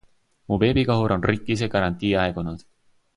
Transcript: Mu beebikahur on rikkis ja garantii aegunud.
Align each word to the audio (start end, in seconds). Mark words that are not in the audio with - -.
Mu 0.51 0.55
beebikahur 0.63 1.13
on 1.17 1.27
rikkis 1.31 1.63
ja 1.65 1.69
garantii 1.77 2.13
aegunud. 2.27 2.65